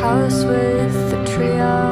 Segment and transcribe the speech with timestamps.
[0.00, 1.89] house with a trio.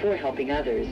[0.00, 0.86] for helping others.